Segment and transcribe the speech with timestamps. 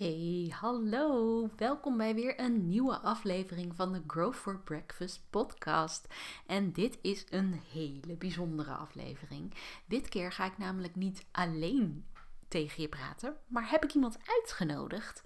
[0.00, 1.48] Hey, hallo.
[1.56, 6.06] Welkom bij weer een nieuwe aflevering van de Grow for Breakfast podcast.
[6.46, 9.54] En dit is een hele bijzondere aflevering.
[9.86, 12.04] Dit keer ga ik namelijk niet alleen
[12.48, 15.22] tegen je praten, maar heb ik iemand uitgenodigd.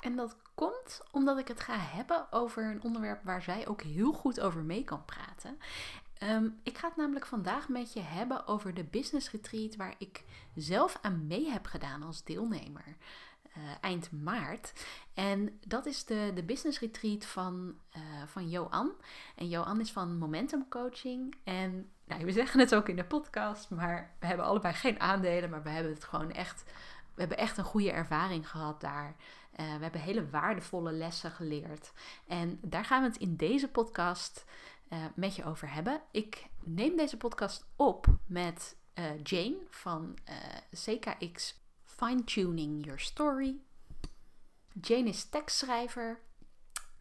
[0.00, 4.12] En dat komt omdat ik het ga hebben over een onderwerp waar zij ook heel
[4.12, 5.58] goed over mee kan praten.
[6.20, 10.24] Ehm, ik ga het namelijk vandaag met je hebben over de business retreat waar ik
[10.54, 12.96] zelf aan mee heb gedaan als deelnemer.
[13.56, 14.72] Uh, eind maart.
[15.14, 18.92] En dat is de, de business retreat van, uh, van Johan.
[19.36, 21.34] En Johan is van Momentum Coaching.
[21.44, 25.50] En nou, we zeggen het ook in de podcast, maar we hebben allebei geen aandelen,
[25.50, 26.62] maar we hebben het gewoon echt.
[27.14, 29.16] We hebben echt een goede ervaring gehad daar.
[29.60, 31.92] Uh, we hebben hele waardevolle lessen geleerd.
[32.26, 34.44] En daar gaan we het in deze podcast
[35.14, 36.00] met je over hebben.
[36.10, 38.76] Ik neem deze podcast op met
[39.22, 40.18] Jane van
[40.70, 41.60] CKX
[42.00, 43.60] Fine-tuning your story.
[44.80, 46.20] Jane is tekstschrijver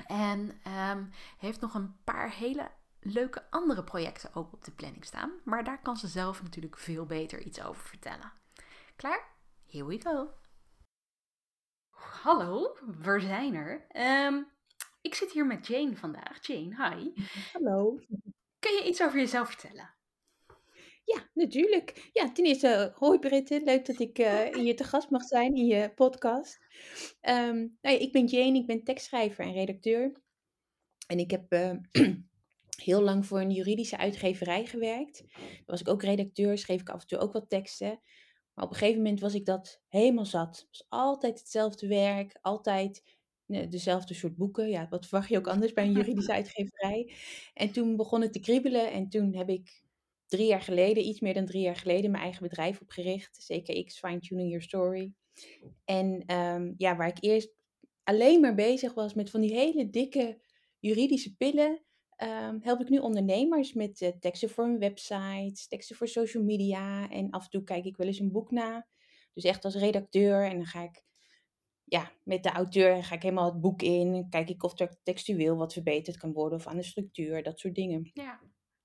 [0.07, 5.31] en um, heeft nog een paar hele leuke andere projecten ook op de planning staan.
[5.43, 8.31] Maar daar kan ze zelf natuurlijk veel beter iets over vertellen.
[8.95, 9.27] Klaar?
[9.65, 10.33] Here we go.
[12.23, 13.87] Hallo, we zijn er.
[14.27, 14.51] Um,
[15.01, 16.45] ik zit hier met Jane vandaag.
[16.45, 17.23] Jane, hi.
[17.53, 17.99] Hallo.
[18.59, 19.93] Kun je iets over jezelf vertellen?
[21.15, 22.09] Ja, natuurlijk.
[22.13, 25.65] Ja, ten eerste, hoi Britte, leuk dat ik uh, hier te gast mag zijn in
[25.65, 26.59] je podcast.
[27.21, 30.21] Um, nou ja, ik ben Jane, ik ben tekstschrijver en redacteur.
[31.07, 31.71] En ik heb uh,
[32.89, 35.23] heel lang voor een juridische uitgeverij gewerkt.
[35.33, 37.99] Daar was ik ook redacteur, schreef ik af en toe ook wat teksten.
[38.53, 40.57] Maar op een gegeven moment was ik dat helemaal zat.
[40.57, 43.03] Het was altijd hetzelfde werk, altijd
[43.45, 44.69] dezelfde soort boeken.
[44.69, 47.13] Ja, wat verwacht je ook anders bij een juridische uitgeverij?
[47.53, 49.87] En toen begon het te kriebelen en toen heb ik
[50.29, 53.45] drie jaar geleden, iets meer dan drie jaar geleden, mijn eigen bedrijf opgericht.
[53.47, 55.13] CKX Fine Tuning Your Story.
[55.85, 57.53] En um, ja, waar ik eerst
[58.03, 60.41] alleen maar bezig was met van die hele dikke
[60.79, 61.83] juridische pillen,
[62.23, 67.09] um, help ik nu ondernemers met uh, teksten voor hun websites, teksten voor social media.
[67.09, 68.87] En af en toe kijk ik wel eens een boek na.
[69.33, 70.45] Dus echt als redacteur.
[70.45, 71.03] En dan ga ik
[71.83, 74.27] ja, met de auteur ga ik helemaal het boek in.
[74.29, 77.75] Kijk ik of er textueel wat verbeterd kan worden of aan de structuur, dat soort
[77.75, 78.09] dingen.
[78.13, 78.39] Ja,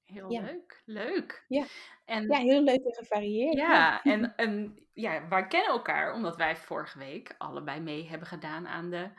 [0.05, 0.41] Heel ja.
[0.41, 1.45] leuk, leuk.
[1.49, 1.65] Ja.
[2.05, 3.55] En, ja, heel leuk en gevarieerd.
[3.55, 8.67] Ja, en, en ja, wij kennen elkaar omdat wij vorige week allebei mee hebben gedaan
[8.67, 9.11] aan de,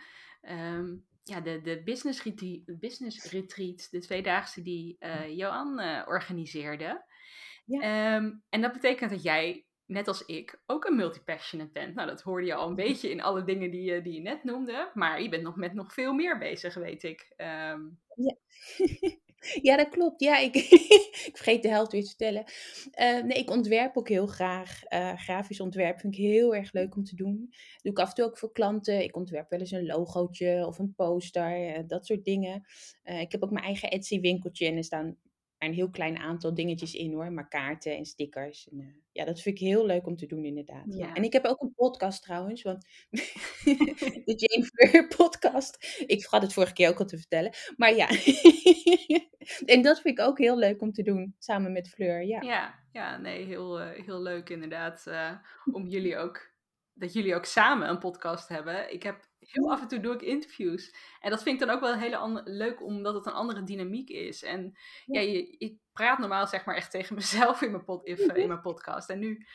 [0.41, 7.05] um, ja, de, de business, retreat, business retreat, de tweedaagse die uh, Johan uh, organiseerde.
[7.65, 8.15] Ja.
[8.15, 11.95] Um, en dat betekent dat jij, net als ik, ook een multipassionate bent.
[11.95, 14.43] Nou, dat hoorde je al een beetje in alle dingen die je, die je net
[14.43, 14.91] noemde.
[14.93, 17.33] Maar je bent nog met nog veel meer bezig, weet ik.
[17.37, 18.35] Um, ja.
[19.61, 20.21] Ja, dat klopt.
[20.21, 20.55] Ja, ik,
[21.29, 22.43] ik vergeet de helft weer te vertellen.
[22.99, 24.81] Uh, nee, ik ontwerp ook heel graag.
[24.89, 27.53] Uh, grafisch ontwerp vind ik heel erg leuk om te doen.
[27.81, 29.03] Doe ik af en toe ook voor klanten.
[29.03, 32.65] Ik ontwerp wel eens een logootje of een poster, uh, dat soort dingen.
[33.03, 35.17] ik heb ook mijn eigen Etsy winkeltje en er staan
[35.65, 37.31] een heel klein aantal dingetjes in hoor.
[37.31, 38.69] Maar kaarten en stickers.
[38.69, 40.85] En, uh, ja, dat vind ik heel leuk om te doen inderdaad.
[40.87, 41.13] Ja.
[41.13, 42.61] En ik heb ook een podcast trouwens.
[42.61, 42.85] Want
[44.25, 46.03] de Jane Fleur podcast.
[46.07, 47.53] Ik vergat het vorige keer ook al te vertellen.
[47.77, 48.07] Maar ja.
[49.73, 51.35] en dat vind ik ook heel leuk om te doen.
[51.39, 52.23] Samen met Fleur.
[52.23, 55.05] Ja, ja, ja nee, heel, uh, heel leuk inderdaad.
[55.07, 55.31] Uh,
[55.71, 56.53] om jullie ook
[56.95, 58.93] dat jullie ook samen een podcast hebben.
[58.93, 60.95] Ik heb heel af en toe doe ik interviews.
[61.19, 64.43] En dat vind ik dan ook wel heel leuk, omdat het een andere dynamiek is.
[64.43, 68.47] En ja, je, ik praat normaal zeg maar echt tegen mezelf in mijn, pod, in
[68.47, 69.09] mijn podcast.
[69.09, 69.45] En nu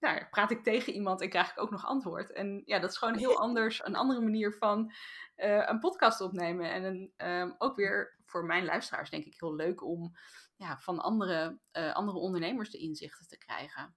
[0.00, 2.32] nou, praat ik tegen iemand en krijg ik ook nog antwoord.
[2.32, 4.92] En ja, dat is gewoon heel anders, een andere manier van
[5.36, 6.70] uh, een podcast opnemen.
[6.70, 10.16] En een, um, ook weer voor mijn luisteraars denk ik heel leuk om
[10.56, 13.94] ja, van andere, uh, andere ondernemers de inzichten te krijgen.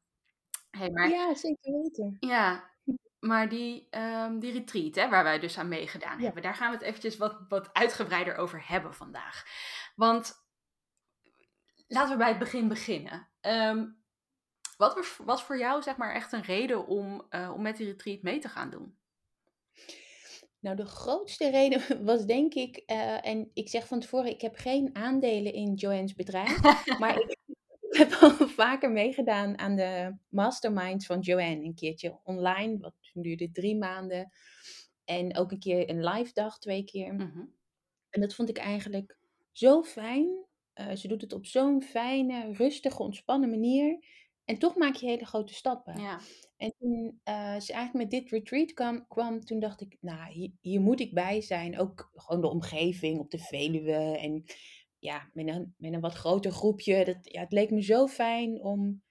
[0.69, 2.17] Hey, maar, ja, zeker weten.
[2.19, 2.72] Ja,
[3.23, 6.23] maar die, um, die retreat, hè, waar wij dus aan meegedaan ja.
[6.23, 9.45] hebben, daar gaan we het eventjes wat, wat uitgebreider over hebben vandaag.
[9.95, 10.33] Want
[11.87, 13.29] laten we bij het begin beginnen.
[13.41, 14.01] Um,
[14.77, 18.21] wat was, voor jou zeg maar echt een reden om, uh, om met die retreat
[18.21, 18.97] mee te gaan doen?
[20.59, 24.55] Nou, de grootste reden was denk ik, uh, en ik zeg van tevoren, ik heb
[24.55, 26.61] geen aandelen in Joanne's bedrijf,
[26.99, 27.37] maar ik,
[27.89, 31.63] ik heb al vaker meegedaan aan de masterminds van Joanne.
[31.63, 34.31] Een keertje online, wat duurde drie maanden.
[35.05, 37.13] En ook een keer een live dag, twee keer.
[37.13, 37.53] Mm-hmm.
[38.09, 39.17] En dat vond ik eigenlijk
[39.51, 40.45] zo fijn.
[40.75, 44.05] Uh, ze doet het op zo'n fijne, rustige, ontspannen manier.
[44.45, 46.01] En toch maak je hele grote stappen.
[46.01, 46.19] Ja.
[46.57, 50.51] En toen uh, ze eigenlijk met dit retreat kwam, kwam, toen dacht ik, nou, hier,
[50.61, 51.79] hier, moet ik bij zijn.
[51.79, 54.17] Ook gewoon de omgeving op de Veluwe.
[54.17, 54.43] En
[54.99, 57.05] ja, met een, met een wat groter groepje.
[57.05, 59.03] Dat, ja, het leek me zo fijn om,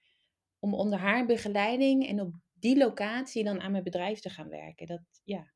[0.59, 2.33] om onder haar begeleiding en op
[2.63, 4.87] die locatie dan aan mijn bedrijf te gaan werken.
[4.87, 5.51] Dat, ja,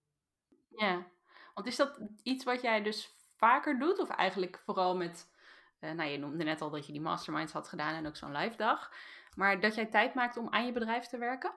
[0.69, 1.07] Ja,
[1.53, 3.99] want is dat iets wat jij dus vaker doet?
[3.99, 5.29] Of eigenlijk vooral met,
[5.79, 8.35] uh, nou je noemde net al dat je die masterminds had gedaan en ook zo'n
[8.37, 8.91] live dag.
[9.35, 11.53] Maar dat jij tijd maakt om aan je bedrijf te werken?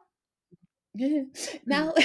[1.73, 1.93] nou,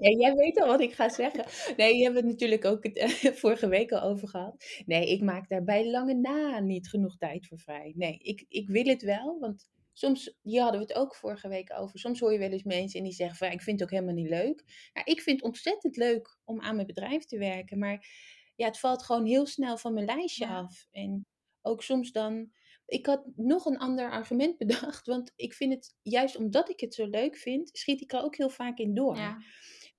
[0.00, 1.74] ja, jij weet al wat ik ga zeggen.
[1.76, 3.08] Nee, je hebt het natuurlijk ook uh,
[3.42, 4.82] vorige week al over gehad.
[4.86, 7.92] Nee, ik maak daar bij lange na niet genoeg tijd voor vrij.
[7.96, 11.72] Nee, ik, ik wil het wel, want soms, hier hadden we het ook vorige week
[11.72, 11.98] over.
[11.98, 14.14] Soms hoor je wel eens mensen en die zeggen van, ik vind het ook helemaal
[14.14, 14.90] niet leuk.
[14.92, 18.06] Nou, ik vind het ontzettend leuk om aan mijn bedrijf te werken, maar
[18.54, 20.86] ja, het valt gewoon heel snel van mijn lijstje af.
[20.90, 21.26] En
[21.62, 22.52] ook soms dan
[22.86, 26.94] ik had nog een ander argument bedacht, want ik vind het, juist omdat ik het
[26.94, 29.16] zo leuk vind, schiet ik er ook heel vaak in door.
[29.16, 29.38] Ja.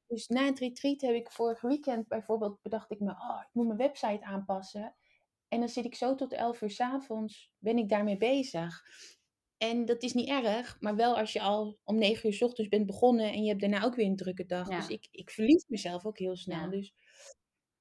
[0.07, 3.66] Dus na het retreat heb ik vorig weekend bijvoorbeeld bedacht ik me, oh, ik moet
[3.66, 4.96] mijn website aanpassen.
[5.48, 8.84] En dan zit ik zo tot 11 uur s avonds, ben ik daarmee bezig.
[9.60, 12.70] En dat is niet erg, maar wel als je al om 9 uur s ochtends
[12.70, 14.68] bent begonnen en je hebt daarna ook weer een drukke dag.
[14.68, 16.60] Dus ik, ik verlies mezelf ook heel snel.
[16.60, 16.68] Ja.
[16.68, 16.94] Dus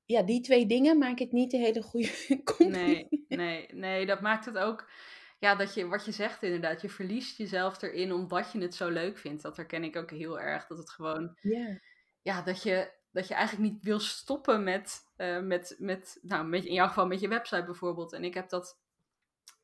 [0.04, 2.10] ja, die twee dingen maken het niet een hele goede
[2.56, 2.78] combi.
[2.78, 4.90] Nee, nee, nee, dat maakt het ook.
[5.38, 8.88] Ja, dat je, wat je zegt inderdaad, je verliest jezelf erin omdat je het zo
[8.88, 9.42] leuk vindt.
[9.42, 10.66] Dat herken ik ook heel erg.
[10.66, 11.80] Dat het gewoon, ja,
[12.22, 16.64] ja dat, je, dat je eigenlijk niet wil stoppen met, uh, met, met, nou, met,
[16.64, 18.12] in jouw geval met je website bijvoorbeeld.
[18.12, 18.78] En ik heb dat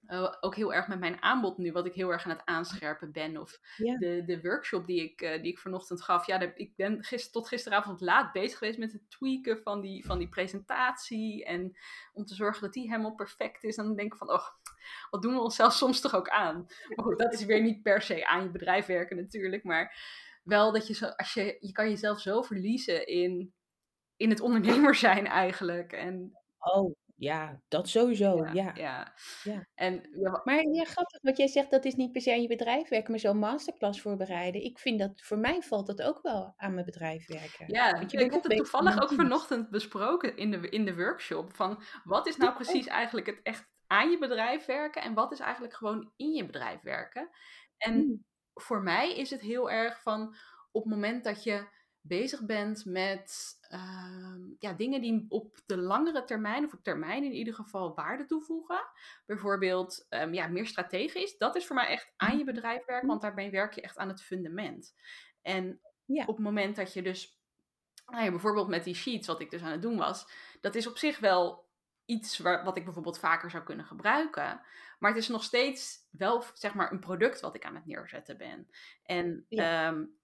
[0.09, 3.12] uh, ook heel erg met mijn aanbod nu, wat ik heel erg aan het aanscherpen
[3.12, 3.37] ben.
[3.37, 6.27] Of de, de workshop die ik, uh, die ik vanochtend gaf.
[6.27, 10.06] Ja, de, ik ben gister, tot gisteravond laat bezig geweest met het tweaken van die,
[10.06, 11.45] van die presentatie.
[11.45, 11.77] En
[12.12, 13.77] om te zorgen dat die helemaal perfect is.
[13.77, 14.47] En dan denk ik van, oh,
[15.11, 16.67] wat doen we onszelf soms toch ook aan?
[16.95, 19.65] Maar goed, dat is weer niet per se aan je bedrijf werken natuurlijk.
[19.65, 19.97] Maar
[20.43, 23.55] wel dat je zo, als je, je kan jezelf zo verliezen in,
[24.17, 25.93] in het ondernemer zijn eigenlijk.
[25.93, 28.45] En Oh, ja, dat sowieso.
[28.53, 29.15] Ja, ja.
[29.43, 29.67] ja.
[29.75, 32.49] En, ja, maar ja, grappig wat jij zegt, dat is niet per se aan je
[32.49, 34.65] bedrijf werken, maar zo'n masterclass voorbereiden.
[34.65, 37.67] Ik vind dat, voor mij valt dat ook wel aan mijn bedrijf werken.
[37.67, 41.55] Ja, je, ik heb het toevallig ook vanochtend besproken in de, in de workshop.
[41.55, 45.41] Van wat is nou precies eigenlijk het echt aan je bedrijf werken en wat is
[45.41, 47.31] eigenlijk gewoon in je bedrijf werken.
[47.77, 48.25] En mm.
[48.55, 50.35] voor mij is het heel erg van
[50.73, 51.67] op het moment dat je
[52.06, 57.33] bezig bent met uh, ja, dingen die op de langere termijn, of op termijn in
[57.33, 58.87] ieder geval, waarde toevoegen.
[59.27, 61.39] Bijvoorbeeld um, ja, meer strategisch.
[61.39, 64.09] Dat is voor mij echt aan je bedrijf werken, want daarbij werk je echt aan
[64.09, 64.95] het fundament.
[65.43, 66.25] En ja.
[66.27, 67.41] op het moment dat je dus,
[68.06, 70.27] nou ja, bijvoorbeeld met die sheets, wat ik dus aan het doen was,
[70.61, 71.69] dat is op zich wel
[72.05, 74.61] iets waar, wat ik bijvoorbeeld vaker zou kunnen gebruiken.
[74.99, 78.37] Maar het is nog steeds wel zeg maar een product wat ik aan het neerzetten
[78.37, 78.69] ben.
[79.03, 79.89] En ja.
[79.89, 80.23] um,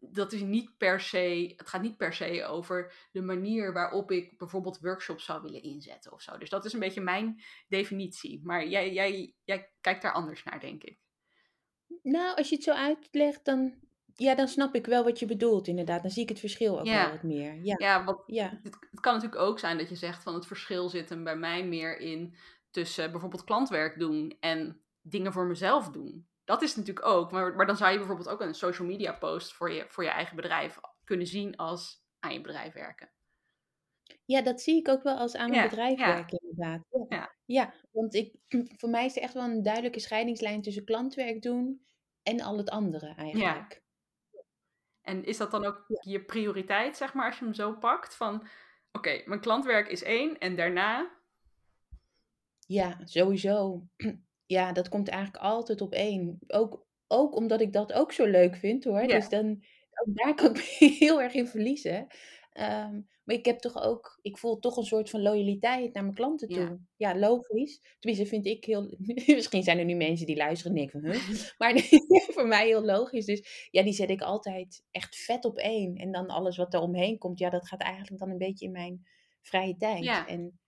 [0.00, 4.38] dat is niet per se, het gaat niet per se over de manier waarop ik
[4.38, 6.38] bijvoorbeeld workshops zou willen inzetten of zo.
[6.38, 8.40] Dus dat is een beetje mijn definitie.
[8.44, 10.98] Maar jij, jij, jij kijkt daar anders naar, denk ik.
[12.02, 13.74] Nou, als je het zo uitlegt, dan,
[14.14, 16.02] ja, dan snap ik wel wat je bedoelt, inderdaad.
[16.02, 17.54] Dan zie ik het verschil ook wel wat meer.
[17.62, 18.60] Ja, ja, want ja.
[18.62, 21.36] Het, het, kan natuurlijk ook zijn dat je zegt van het verschil zit hem bij
[21.36, 22.34] mij meer in
[22.70, 26.28] tussen bijvoorbeeld klantwerk doen en dingen voor mezelf doen.
[26.50, 27.32] Dat is natuurlijk ook.
[27.32, 30.10] Maar, maar dan zou je bijvoorbeeld ook een social media post voor je, voor je
[30.10, 33.10] eigen bedrijf kunnen zien als aan je bedrijf werken.
[34.24, 36.86] Ja, dat zie ik ook wel als aan mijn bedrijf werken, inderdaad.
[37.08, 37.34] Ja.
[37.44, 37.74] ja.
[37.90, 38.34] want ik,
[38.80, 41.86] voor mij is er echt wel een duidelijke scheidingslijn tussen klantwerk doen
[42.22, 43.82] en al het andere eigenlijk.
[44.30, 44.42] Ja.
[45.00, 48.14] En is dat dan ook je prioriteit, zeg maar, als je hem zo pakt?
[48.14, 48.46] Van,
[48.92, 51.10] oké, mijn klantwerk is één en daarna?
[52.66, 53.82] Ja, sowieso
[54.50, 56.38] ja, dat komt eigenlijk altijd op één.
[56.46, 59.06] Ook, ook omdat ik dat ook zo leuk vind hoor.
[59.06, 59.62] Dus dan,
[60.04, 62.06] daar kan ik me heel erg in verliezen.
[62.52, 66.14] Um, maar ik heb toch ook, ik voel toch een soort van loyaliteit naar mijn
[66.14, 66.80] klanten toe.
[66.96, 67.96] Ja, logisch.
[67.98, 68.96] Tenminste, vind ik heel.
[69.26, 71.50] Misschien zijn er nu mensen die luisteren en denken van, huh?
[71.58, 71.78] Maar
[72.34, 73.26] voor mij heel logisch.
[73.26, 75.96] Dus ja, die zet ik altijd echt vet op één.
[75.96, 78.72] En dan alles wat er omheen komt, ja, dat gaat eigenlijk dan een beetje in
[78.72, 79.06] mijn
[79.42, 80.04] vrije tijd.
[80.04, 80.26] Ja.
[80.26, 80.60] En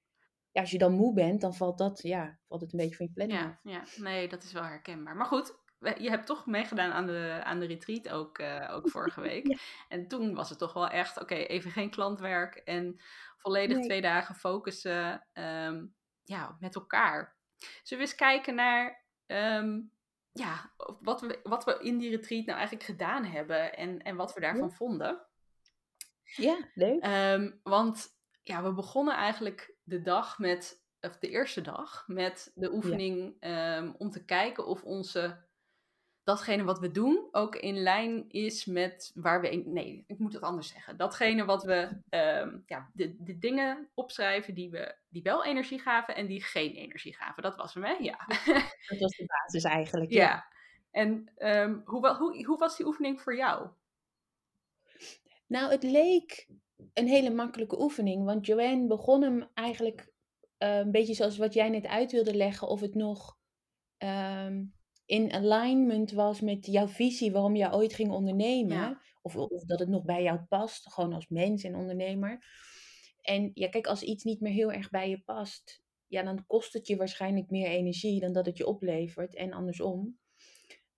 [0.52, 3.06] ja, als je dan moe bent, dan valt dat, ja, valt het een beetje van
[3.06, 3.60] je planning ja, af.
[3.62, 5.16] Ja, nee, dat is wel herkenbaar.
[5.16, 9.20] Maar goed, je hebt toch meegedaan aan de, aan de retreat ook, uh, ook vorige
[9.20, 9.58] week.
[9.88, 13.00] En toen was het toch wel echt, oké, even geen klantwerk en
[13.36, 17.36] volledig twee dagen focussen um, ja, met elkaar.
[17.82, 19.92] Zullen we eens kijken naar um,
[20.32, 24.34] ja, wat, we, wat we in die retreat nou eigenlijk gedaan hebben en, en wat
[24.34, 24.74] we daarvan ja.
[24.74, 25.26] vonden?
[26.24, 27.06] Ja, leuk.
[27.06, 28.08] Um, want
[28.42, 33.76] ja, we begonnen eigenlijk de dag met, of de eerste dag, met de oefening ja.
[33.76, 35.44] um, om te kijken of onze,
[36.24, 40.32] datgene wat we doen ook in lijn is met waar we, in, nee, ik moet
[40.32, 40.96] het anders zeggen.
[40.96, 46.14] Datgene wat we, um, ja, de, de dingen opschrijven die, we, die wel energie gaven
[46.14, 47.42] en die geen energie gaven.
[47.42, 47.92] Dat was hem, hè?
[47.92, 48.26] Ja.
[48.88, 50.22] Dat was de basis eigenlijk, ja.
[50.22, 50.46] ja.
[50.90, 53.68] En um, hoe, hoe, hoe was die oefening voor jou?
[55.46, 56.48] Nou, het leek
[56.92, 60.12] een hele makkelijke oefening, want Joanne begon hem eigenlijk
[60.58, 63.38] uh, een beetje zoals wat jij net uit wilde leggen, of het nog
[63.98, 64.74] um,
[65.06, 69.00] in alignment was met jouw visie waarom jij ooit ging ondernemen, Ja.
[69.22, 72.44] of, of dat het nog bij jou past, gewoon als mens en ondernemer.
[73.20, 76.72] En ja, kijk, als iets niet meer heel erg bij je past, ja, dan kost
[76.72, 80.18] het je waarschijnlijk meer energie dan dat het je oplevert en andersom.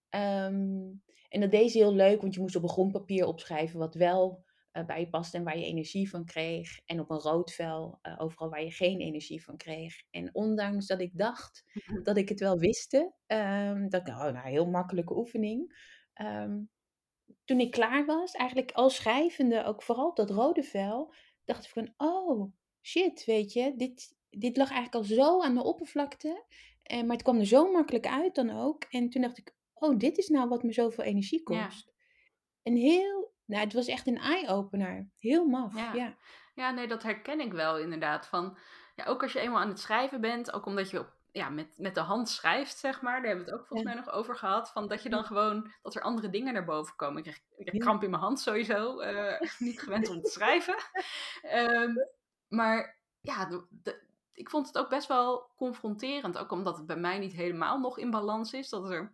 [0.08, 0.92] Ehm,
[1.28, 3.94] en dat deed ze heel leuk, want je moest op een groen papier opschrijven wat
[3.94, 4.43] wel
[4.76, 6.80] uh, bij je past en waar je energie van kreeg.
[6.86, 10.02] En op een rood vel uh, overal waar je geen energie van kreeg.
[10.10, 11.64] En ondanks dat ik dacht
[12.02, 12.94] dat ik het wel wist,
[13.26, 15.92] um, dat nou, heel makkelijke oefening.
[16.22, 16.70] Um,
[17.44, 21.14] toen ik klaar was, eigenlijk al schrijvende, ook vooral op dat rode vel,
[21.44, 22.52] dacht ik van, oh
[22.82, 26.44] shit, weet je, dit, dit lag eigenlijk al zo aan de oppervlakte.
[26.82, 28.84] En, maar het kwam er zo makkelijk uit dan ook.
[28.84, 31.92] En toen dacht ik, oh, dit is nou wat me zoveel energie kost.
[32.62, 32.72] Ja.
[32.72, 35.08] Heel, nou, het was echt een eye-opener.
[35.18, 35.92] Heel maf, Ja.
[35.94, 36.14] ja.
[36.54, 38.26] Ja, nee, dat herken ik wel inderdaad.
[38.26, 38.58] Van,
[38.94, 41.74] ja, ook als je eenmaal aan het schrijven bent, ook omdat je op, ja, met,
[41.78, 43.16] met de hand schrijft, zeg maar.
[43.16, 43.94] Daar hebben we het ook volgens Ja.
[43.94, 44.70] mij nog over gehad.
[44.72, 47.16] Van dat je dan gewoon, dat er andere dingen naar boven komen.
[47.16, 47.78] Ik krijg, ik krijg Ja.
[47.84, 48.98] kramp in mijn hand sowieso.
[49.00, 50.74] eh, niet gewend om te schrijven.
[51.42, 51.94] Ehm,
[52.48, 56.38] maar ja, de, de- ik vond het ook best wel confronterend.
[56.38, 58.68] Ook omdat het bij mij niet helemaal nog in balans is.
[58.68, 59.12] Dat er,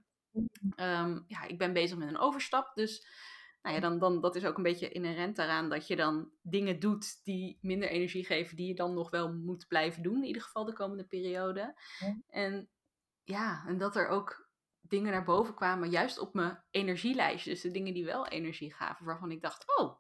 [0.77, 2.75] ehm, ja, ik ben bezig met een overstap.
[2.75, 3.07] Dus
[3.63, 6.81] nou ja, dan, dan, dat is ook een beetje inherent daaraan dat je dan dingen
[6.81, 10.43] doet die minder energie geven, die je dan nog wel moet blijven doen, in ieder
[10.43, 11.75] geval de komende periode.
[11.99, 12.17] Ja.
[12.27, 12.69] En
[13.25, 14.49] ja, en dat er ook
[14.81, 17.51] dingen naar boven kwamen, juist op mijn energielijstje.
[17.51, 19.97] Dus de dingen die wel energie gaven, waarvan ik dacht, oh,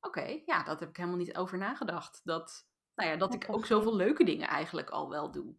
[0.00, 2.20] oké, ja, dat heb ik helemaal niet over nagedacht.
[2.24, 5.54] Dat, nou ja, dat ik ook zoveel leuke dingen eigenlijk al wel doe.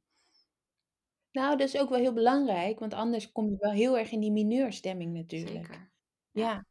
[1.31, 4.19] Nou, dat is ook wel heel belangrijk, want anders kom je wel heel erg in
[4.19, 5.65] die mineurstemming natuurlijk.
[5.65, 5.91] Zeker.
[6.31, 6.65] Ja, Ja.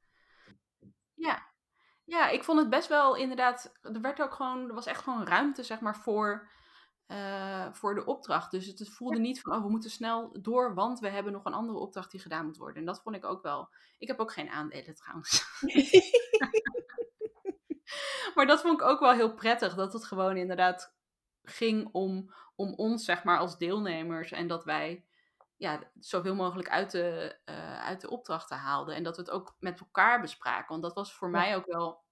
[2.10, 3.78] Ja, ik vond het best wel inderdaad.
[3.82, 4.68] Er werd ook gewoon.
[4.68, 6.48] Er was echt gewoon ruimte, zeg maar, voor,
[7.06, 8.50] eh, voor de opdracht.
[8.50, 9.52] Dus het voelde niet van.
[9.52, 12.56] Oh, we moeten snel door, want we hebben nog een andere opdracht die gedaan moet
[12.56, 12.76] worden.
[12.76, 13.68] En dat vond ik ook wel.
[13.98, 15.44] Ik heb ook geen aandelen trouwens.
[18.34, 19.74] maar dat vond ik ook wel heel prettig.
[19.74, 20.94] Dat het gewoon inderdaad
[21.42, 24.32] ging om, om ons, zeg maar, als deelnemers.
[24.32, 25.04] En dat wij
[25.60, 28.94] ja, zoveel mogelijk uit de, eh, uit de opdrachten haalden.
[28.94, 30.68] En dat we het ook met elkaar bespraken.
[30.68, 31.38] Want dat was voor Ja.
[31.38, 32.04] mij ook wel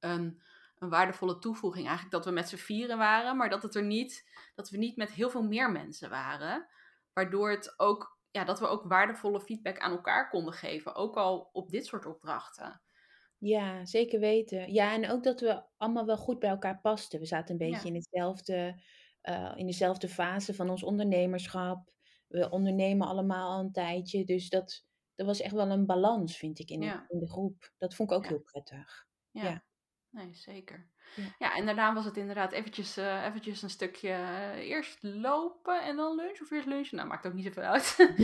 [0.00, 0.42] een,
[0.78, 1.86] een waardevolle toevoeging.
[1.86, 4.96] Eigenlijk dat we met z'n vieren waren, maar dat, het er niet, dat we niet
[4.96, 6.68] met heel veel meer mensen waren.
[7.12, 10.94] Waardoor het ook, ja, dat we ook waardevolle feedback aan elkaar konden geven.
[10.94, 12.82] Ook al op dit soort opdrachten.
[13.38, 14.72] Ja, zeker weten.
[14.72, 17.20] Ja, en ook dat we allemaal wel goed bij elkaar pasten.
[17.20, 17.68] We zaten een Ja.
[17.70, 18.82] beetje in, hetzelfde,
[19.20, 21.90] eh, in dezelfde fase van ons ondernemerschap.
[22.28, 24.24] We ondernemen allemaal al een tijdje.
[24.24, 27.04] Dus dat, dat was echt wel een balans, vind ik, in, Ja.
[27.08, 27.72] de, in de groep.
[27.78, 28.28] Dat vond ik ook Ja.
[28.28, 29.06] heel prettig.
[29.30, 29.42] Ja.
[29.42, 29.64] Ja.
[30.10, 30.90] Nee, zeker.
[31.38, 31.54] Ja.
[31.56, 36.14] En daarna was het inderdaad eventjes, eh, eventjes een stukje eh, eerst lopen en dan
[36.14, 36.40] lunch.
[36.40, 36.96] Of eerst lunchen.
[36.96, 37.96] Nou, maakt ook niet zoveel uit.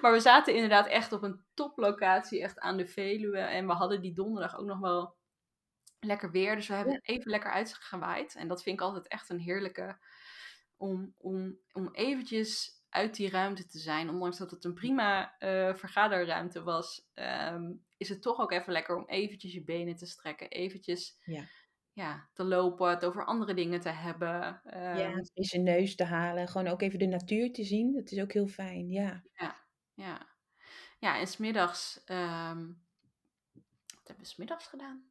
[0.00, 3.38] Maar we zaten inderdaad echt op een toplocatie, echt aan de Veluwe.
[3.38, 5.16] En we hadden die donderdag ook nog wel
[6.00, 6.56] lekker weer.
[6.56, 8.34] Dus we hebben even lekker uitgewaaid.
[8.34, 9.98] En dat vind ik altijd echt een heerlijke...
[10.76, 14.10] Om, om, om eventjes uit die ruimte te zijn.
[14.10, 17.08] Ondanks dat het een prima eh, vergaderruimte was...
[17.14, 20.48] ehm, is het toch ook even lekker om eventjes je benen te strekken.
[20.50, 21.44] Eventjes Ja.
[21.92, 24.60] ja, te lopen, het over andere dingen te hebben.
[24.64, 26.48] ja, Ehm, een frisse neus te halen.
[26.48, 27.92] Gewoon ook even de natuur te zien.
[27.94, 29.22] Dat is ook heel fijn, ja.
[29.32, 29.56] Ja,
[29.94, 30.34] ja.
[30.98, 32.04] Ja, en smiddags...
[32.04, 32.66] ehm
[34.06, 35.04] wat hebben we smiddags gedaan?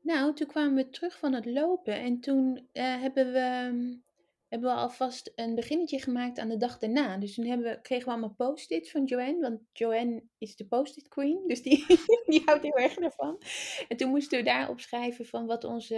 [0.00, 3.98] Nou, toen kwamen we terug van het lopen en toen eh, hebben, we,
[4.54, 7.16] hebben we alvast een beginnetje gemaakt aan de dag daarna.
[7.16, 11.08] Dus toen hebben we, kregen we allemaal post-its van Joanne, want Joanne is de post-it
[11.08, 11.86] queen, dus die,
[12.26, 13.42] die houdt heel erg ervan.
[13.88, 15.96] En toen moesten we daar opschrijven van wat, onze,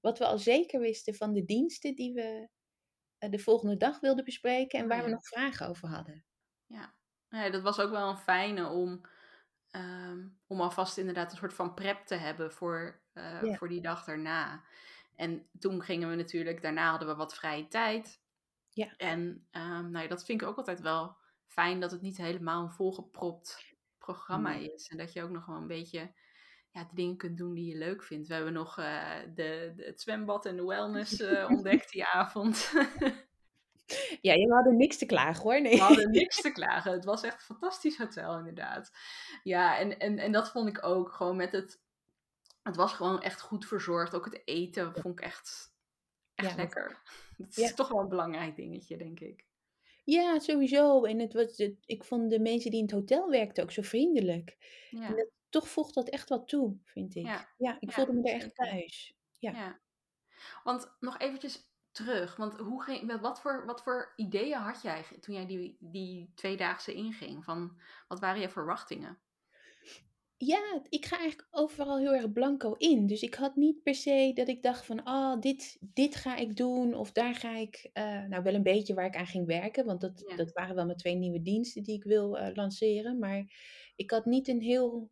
[0.00, 2.48] wat we al zeker wisten van de diensten die we
[3.18, 5.14] eh, de volgende dag wilden bespreken en Oh, waar we ja.
[5.14, 6.24] nog vragen over hadden.
[6.66, 6.94] Ja.
[7.28, 9.00] Nee, dat was ook wel een fijne om,
[9.70, 13.54] ehm, om alvast inderdaad een soort van prep te hebben voor, eh, Ja.
[13.54, 14.64] voor die dag daarna.
[15.18, 18.22] En toen gingen we natuurlijk, daarna hadden we wat vrije tijd.
[18.68, 18.96] Ja.
[18.96, 22.62] En ehm, nou ja, dat vind ik ook altijd wel fijn dat het niet helemaal
[22.62, 24.72] een volgepropt programma Nee.
[24.72, 24.88] is.
[24.88, 26.12] En dat je ook nog wel een beetje
[26.70, 28.28] ja, de dingen kunt doen die je leuk vindt.
[28.28, 32.70] We hebben nog eh, de, de, het zwembad en de wellness eh, ontdekt die avond.
[34.20, 35.60] Ja, we hadden niks te klagen hoor.
[35.60, 35.76] Nee.
[35.76, 36.92] We hadden niks te klagen.
[36.92, 38.90] Het was echt een fantastisch hotel, inderdaad.
[39.42, 41.82] Ja, en, en, en dat vond ik ook gewoon met het.
[42.68, 44.14] Het was gewoon echt goed verzorgd.
[44.14, 45.74] Ook het eten vond ik echt,
[46.34, 47.02] echt Ja, lekker.
[47.36, 47.74] Dat is Ja.
[47.74, 49.46] toch wel een belangrijk dingetje, denk ik.
[50.04, 51.04] Ja, sowieso.
[51.04, 53.82] En het was, het, ik vond de mensen die in het hotel werkten ook zo
[53.82, 54.56] vriendelijk.
[54.90, 57.46] Ja, En dat, toch voegt dat echt wat toe, vind ik.
[57.56, 59.16] Ja, ik voelde me er echt thuis.
[59.38, 59.80] Ja.
[60.64, 65.04] Want nog eventjes terug, want hoe ging, met wat voor, wat voor ideeën had jij
[65.20, 67.44] toen jij die, die tweedaagse inging?
[67.44, 69.18] Van, wat waren je verwachtingen?
[70.40, 73.06] Ja, ik ga eigenlijk overal heel erg blanco in.
[73.06, 76.56] Dus ik had niet per se dat ik dacht van, ah, dit, dit ga ik
[76.56, 79.84] doen of daar ga ik, eh, nou wel een beetje waar ik aan ging werken,
[79.84, 80.36] want dat, Ja.
[80.36, 83.18] dat waren wel mijn twee nieuwe diensten die ik wil eh, lanceren.
[83.18, 83.44] Maar
[83.96, 85.10] ik had niet een heel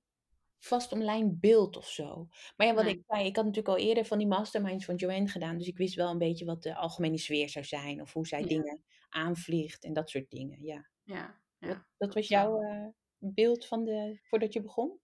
[0.58, 2.26] vast online beeld of zo.
[2.56, 2.94] Maar ja, wat Nee.
[2.94, 5.76] ik zei, ik had natuurlijk al eerder van die masterminds van Joanne gedaan, dus ik
[5.78, 8.46] wist wel een beetje wat de algemene sfeer zou zijn of hoe zij Ja.
[8.46, 10.62] dingen aanvliegt en dat soort dingen.
[10.64, 10.90] Ja.
[11.58, 12.86] Ja, dat was jouw eh,
[13.18, 14.98] beeld van de, voordat je begon?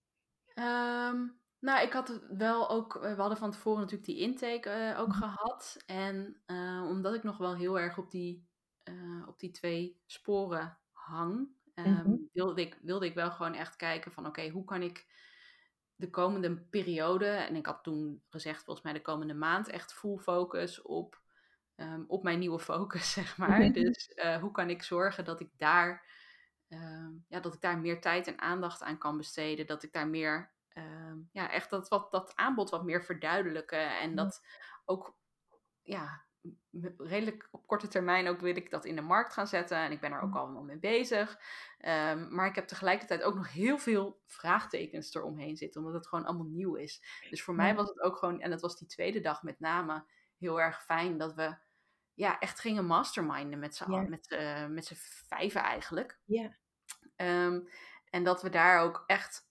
[0.54, 1.26] Ehm,
[1.58, 5.18] nou, ik had wel ook, we hadden van tevoren natuurlijk die intake eh, ook Mhm.
[5.18, 5.76] gehad.
[5.86, 8.48] En eh, omdat ik nog wel heel erg op die,
[8.82, 12.16] eh, op die twee sporen hang, ehm, Mhm.
[12.32, 15.06] wilde, ik, wilde ik wel gewoon echt kijken van oké, hoe kan ik
[15.96, 20.16] de komende periode, en ik had toen gezegd volgens mij de komende maand, echt full
[20.18, 21.20] focus op,
[21.74, 23.72] ehm, op mijn nieuwe focus, zeg maar.
[23.72, 26.10] Dus eh, hoe kan ik zorgen dat ik daar
[26.72, 29.66] ehm, ja, dat ik daar meer tijd en aandacht aan kan besteden.
[29.66, 33.98] Dat ik daar meer, ehm, ja, echt dat, wat, dat aanbod wat meer verduidelijken.
[33.98, 34.16] En Ja.
[34.16, 34.46] dat
[34.84, 35.16] ook,
[35.82, 36.24] ja,
[36.98, 39.76] redelijk op korte termijn ook wil ik dat in de markt gaan zetten.
[39.76, 40.38] En ik ben er ook Mhm.
[40.38, 41.38] al mee bezig.
[41.78, 46.24] Ehm, maar ik heb tegelijkertijd ook nog heel veel vraagtekens eromheen zitten, omdat het gewoon
[46.24, 47.02] allemaal nieuw is.
[47.30, 50.04] Dus voor mij was het ook gewoon, en dat was die tweede dag met name,
[50.38, 51.56] heel erg fijn dat we
[52.14, 54.94] ja, echt gingen masterminden met z'n met, eh, met z'n
[55.26, 56.20] vijven eigenlijk.
[56.24, 56.56] Ja.
[57.16, 57.60] Ehm,
[58.10, 59.50] en dat we daar ook echt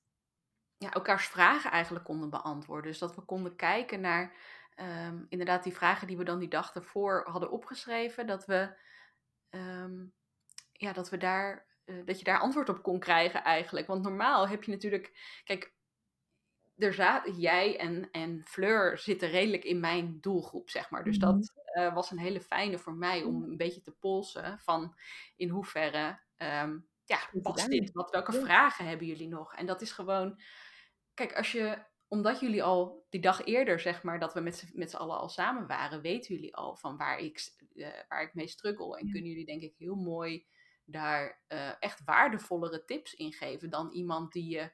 [0.77, 2.91] ja, elkaars vragen eigenlijk konden beantwoorden.
[2.91, 4.35] Dus dat we konden kijken naar
[4.75, 8.27] ehm, inderdaad die vragen die we dan die dag ervoor hadden opgeschreven.
[8.27, 8.77] Dat we,
[9.49, 10.05] ehm,
[10.71, 13.87] ja, dat we daar, eh, dat je daar antwoord op kon krijgen eigenlijk.
[13.87, 15.73] Want normaal heb je natuurlijk, kijk,
[16.77, 21.03] er zaten jij en, en Fleur zitten redelijk in mijn doelgroep, zeg maar.
[21.03, 21.25] Dus Mhm.
[21.25, 24.95] dat eh, was een hele fijne voor mij om een beetje te polsen van
[25.35, 26.19] in hoeverre
[27.11, 27.91] ja, past dit?
[27.91, 28.41] Wat, welke Ja.
[28.41, 29.55] vragen hebben jullie nog?
[29.55, 30.41] En dat is gewoon,
[31.13, 34.69] kijk, als je, omdat jullie al die dag eerder, zeg maar, dat we met z'n,
[34.73, 38.33] met z'n allen al samen waren, weten jullie al van waar ik, eh, waar ik
[38.33, 38.97] mee struggle.
[38.97, 39.11] En Ja.
[39.11, 40.47] kunnen jullie denk ik heel mooi
[40.85, 44.71] daar eh, echt waardevollere tips in geven dan iemand die je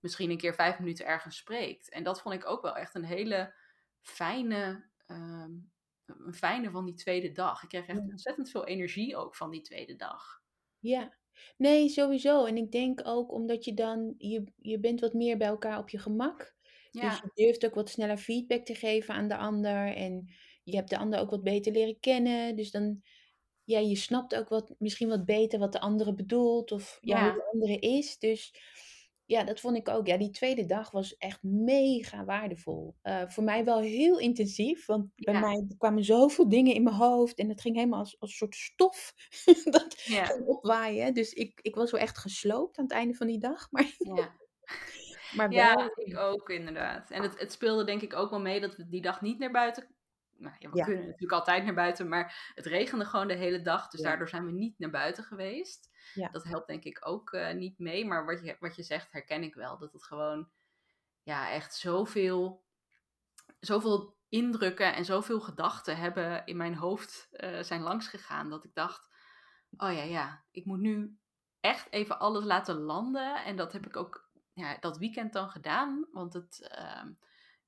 [0.00, 1.90] misschien een keer vijf minuten ergens spreekt.
[1.90, 3.54] En dat vond ik ook wel echt een hele
[4.00, 5.50] fijne, ehm,
[6.06, 7.62] een fijne van die tweede dag.
[7.62, 10.42] Ik kreeg echt ontzettend veel energie ook van die tweede dag.
[10.78, 11.16] Ja,
[11.56, 12.44] nee, sowieso.
[12.44, 15.88] En ik denk ook omdat je dan, je, je bent wat meer bij elkaar op
[15.88, 16.54] je gemak.
[16.90, 19.94] Dus Ja, je durft ook wat sneller feedback te geven aan de ander.
[19.94, 20.28] En
[20.62, 22.56] je hebt de ander ook wat beter leren kennen.
[22.56, 23.02] Dus dan,
[23.64, 26.72] ja, je snapt ook wat, misschien wat beter wat de andere bedoelt.
[26.72, 28.18] Of ja, hoe ja, de andere is.
[28.18, 28.52] Dus
[29.26, 30.06] ja, dat vond ik ook.
[30.06, 32.94] Ja, die tweede dag was echt mega waardevol.
[33.02, 34.86] Eh, voor mij wel heel intensief.
[34.86, 37.38] Want bij ja, mij kwamen zoveel dingen in mijn hoofd.
[37.38, 39.14] En het ging helemaal als, als een soort stof.
[39.64, 41.14] dat ja, ging opwaaien.
[41.14, 43.68] Dus ik, ik was wel echt gesloopt aan het einde van die dag.
[43.70, 44.34] Maar, ja.
[45.32, 47.10] maar Ja, wel, ik ook inderdaad.
[47.10, 49.50] En het, het speelde denk ik ook wel mee dat we die dag niet naar
[49.50, 49.96] buiten.
[50.38, 53.62] Nou ja, we ja, kunnen natuurlijk altijd naar buiten, maar het regende gewoon de hele
[53.62, 53.88] dag.
[53.88, 55.90] Dus ja, daardoor zijn we niet naar buiten geweest.
[56.16, 58.04] Ja, Dat helpt denk ik ook eh, niet mee.
[58.04, 59.78] Maar wat je, wat je zegt, herken ik wel.
[59.78, 60.48] Dat het gewoon
[61.22, 62.64] ja, echt zoveel,
[63.60, 68.50] zoveel indrukken en zoveel gedachten hebben in mijn hoofd eh, zijn langsgegaan.
[68.50, 69.08] Dat ik dacht,
[69.76, 71.18] oh ja, ja, ik moet nu
[71.60, 73.44] echt even alles laten landen.
[73.44, 76.06] En dat heb ik ook ja, dat weekend dan gedaan.
[76.12, 77.12] Want het, ehm,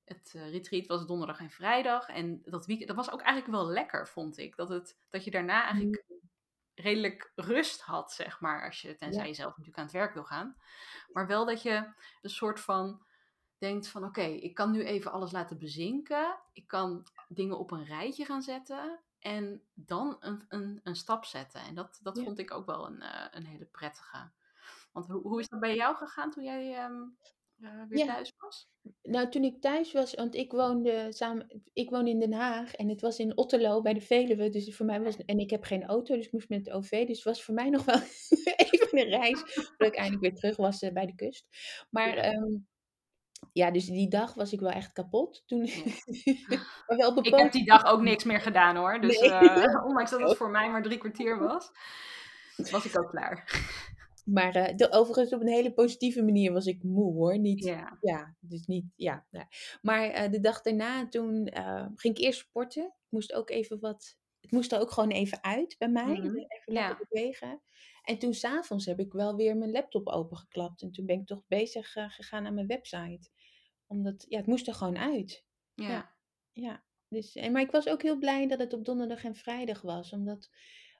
[0.04, 2.08] het eh, retreat was donderdag en vrijdag.
[2.08, 4.56] En dat weekend, dat was ook eigenlijk wel lekker, vond ik.
[4.56, 6.04] Dat, het, dat je daarna eigenlijk
[6.78, 8.64] redelijk rust had, zeg maar.
[8.64, 10.56] Als je, tenzij ja, je zelf natuurlijk aan het werk wil gaan.
[11.12, 13.02] Maar wel dat je een soort van
[13.58, 16.38] denkt van oké, ik kan nu even alles laten bezinken.
[16.52, 19.00] Ik kan dingen op een rijtje gaan zetten.
[19.18, 21.60] En dan een, een, een stap zetten.
[21.60, 22.22] En dat, dat ja.
[22.22, 24.30] vond ik ook wel een, eh, een hele prettige.
[24.92, 27.02] Want hoe, hoe is dat bij jou gegaan toen jij ehm,
[27.60, 28.68] eh, weer Ja, thuis was?
[29.02, 32.88] nou toen ik thuis was, want ik woonde samen, ik woonde in Den Haag en
[32.88, 35.84] het was in Otterlo bij de Veluwe, dus voor mij was, en ik heb geen
[35.84, 38.00] auto, dus ik moest met het OV, dus het was voor mij nog wel
[38.72, 41.46] even een reis voordat ik eindelijk weer terug was eh, bij de kust.
[41.90, 42.56] Maar Ja, ehm,
[43.52, 45.42] ja, dus die dag was ik wel echt kapot.
[45.46, 45.60] Toen,
[46.86, 49.00] maar wel Ik heb die dag ook niks meer gedaan hoor.
[49.00, 49.30] Dus Nee.
[49.30, 51.70] eh, ondanks dat het voor mij maar drie kwartier was,
[52.56, 53.44] was ik ook klaar.
[54.28, 57.38] Maar eh, de, overigens op een hele positieve manier was ik moe hoor.
[57.38, 59.26] Niet, Ja, ja, dus niet, ja.
[59.30, 59.44] nee.
[59.82, 62.84] Maar eh, de dag daarna toen eh, ging ik eerst sporten.
[62.84, 66.18] Ik moest ook even wat, het moest er ook gewoon even uit bij mij.
[66.18, 66.36] Mhm.
[66.36, 67.62] Even ja, bewegen.
[68.02, 70.82] En toen s'avonds heb ik wel weer mijn laptop opengeklapt.
[70.82, 73.30] En toen ben ik toch bezig gegaan aan mijn website.
[73.86, 75.44] Omdat, ja, het moest er gewoon uit.
[75.74, 75.88] Ja.
[75.88, 76.16] Ja.
[76.52, 76.84] ja.
[77.08, 80.12] Dus, en, maar ik was ook heel blij dat het op donderdag en vrijdag was.
[80.12, 80.50] Omdat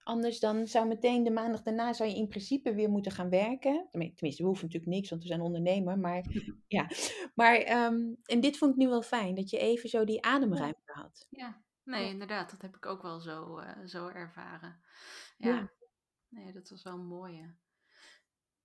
[0.08, 3.88] anders dan zou meteen de maandag daarna zou je in principe weer moeten gaan werken.
[3.90, 5.98] Tenminste, we hoeven natuurlijk niks, want we zijn ondernemer.
[5.98, 6.24] Maar
[6.76, 6.86] ja,
[7.34, 9.34] maar um, en dit vond ik nu wel fijn.
[9.34, 11.26] Dat je even zo die ademruimte had.
[11.30, 12.50] Ja, nee, inderdaad.
[12.50, 14.80] Dat heb ik ook wel zo, eh, zo ervaren.
[15.36, 15.48] Ja.
[15.48, 15.70] Ja.
[16.28, 17.54] nee, dat was wel een mooie.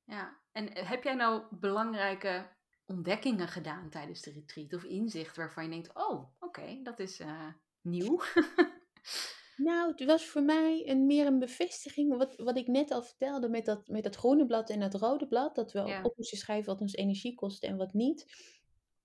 [0.04, 2.50] Ja, en eh, heb jij nou belangrijke
[2.86, 4.74] ontdekkingen gedaan tijdens de retreat?
[4.74, 7.48] Of inzicht waarvan je denkt, oh, oké, dat is eh,
[7.82, 8.22] nieuw.
[9.56, 13.50] Nou, het was voor mij een, meer een bevestiging, wat, wat ik net al vertelde
[13.50, 15.56] met dat, met dat groene blad en dat rode blad.
[15.56, 16.04] Dat we Ja.
[16.04, 18.26] op moesten schrijven wat ons energie kostte en wat niet.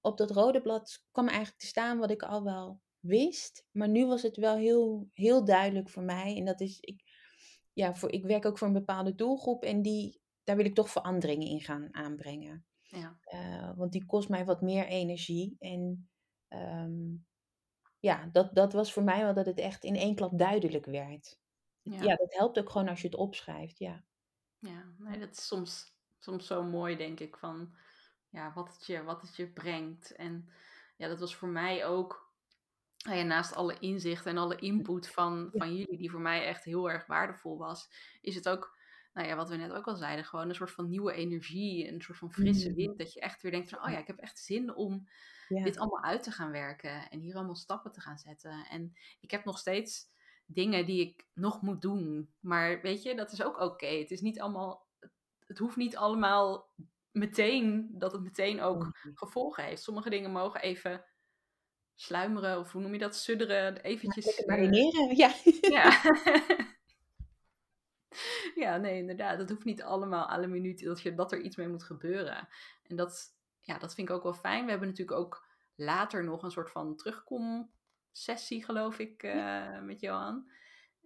[0.01, 3.67] Op dat rode blad kwam eigenlijk te staan wat ik al wel wist.
[3.73, 6.37] Maar nu was het wel heel, heel duidelijk voor mij.
[6.37, 7.03] En dat is, ik,
[7.73, 10.91] ja, voor, ik werk ook voor een bepaalde doelgroep en die, daar wil ik toch
[10.91, 12.67] veranderingen in gaan aanbrengen.
[12.83, 13.19] ja.
[13.23, 15.57] Eh, want die kost mij wat meer energie.
[15.59, 16.09] En
[17.99, 21.39] ja, dat, dat was voor mij wel dat het echt in één klap duidelijk werd.
[21.83, 22.03] Ja.
[22.03, 22.17] Ja.
[22.17, 23.79] dat helpt ook gewoon als je het opschrijft.
[23.79, 24.05] Ja,
[24.59, 27.75] Ja, nee, dat is soms, soms zo mooi, denk ik, van
[28.29, 30.15] ja, wat, het je, wat het je brengt.
[30.15, 30.49] En
[30.97, 32.33] ja, dat was voor mij ook,
[33.05, 36.65] nou ja, naast alle inzichten en alle input van, van jullie, die voor mij echt
[36.65, 38.78] heel erg waardevol was, is het ook,
[39.19, 42.01] nou ja, wat we net ook al zeiden, gewoon een soort van nieuwe energie, een
[42.01, 42.75] soort van frisse Mm.
[42.75, 45.09] wind, dat je echt weer denkt van, oh ja, ik heb echt zin om
[45.49, 45.65] ja.
[45.65, 48.67] dit allemaal uit te gaan werken en hier allemaal stappen te gaan zetten.
[48.71, 50.11] En ik heb nog steeds
[50.47, 52.35] dingen die ik nog moet doen.
[52.41, 53.87] Maar weet je, dat is ook oké.
[53.87, 54.87] Het is niet allemaal.
[55.47, 56.73] Het hoeft niet allemaal
[57.11, 58.93] meteen dat het meteen ook Mm.
[59.15, 59.83] gevolgen heeft.
[59.83, 61.05] Sommige dingen mogen even
[61.95, 63.17] sluimeren, of hoe noem je dat?
[63.17, 64.35] Sudderen, eventjes.
[64.35, 65.17] Eh, marineren.
[65.17, 65.35] Ja.
[65.61, 66.01] ja.
[68.59, 69.39] ja, nee, inderdaad.
[69.39, 72.49] Het hoeft niet allemaal alle minuten dat, je, dat er iets mee moet gebeuren.
[72.83, 74.65] En dat, ja, dat vind ik ook wel fijn.
[74.65, 80.51] We hebben natuurlijk ook later nog een soort van terugkom-sessie, geloof ik, eh, met Johan.